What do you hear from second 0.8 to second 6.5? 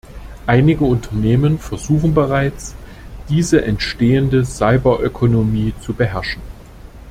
Unternehmen versuchen bereits, diese entstehende Cyberökonomie zu beherrschen.